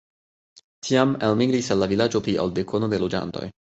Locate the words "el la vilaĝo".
1.75-2.23